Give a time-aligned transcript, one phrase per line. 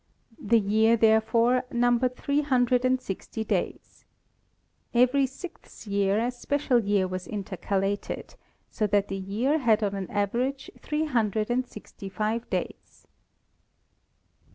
[0.41, 4.03] The year, therefore, numbered three hundred and sixty days.
[4.95, 8.33] Every sixth year a special year was intercalated,
[8.71, 13.05] so that the year had on an average three hundred and sixty five days.